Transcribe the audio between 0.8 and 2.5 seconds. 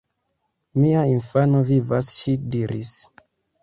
Mia infano vivas, ŝi